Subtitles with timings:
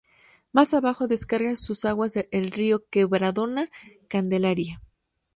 [0.51, 4.81] Más abajo descarga sus aguas el río Quebradona-Candelaria.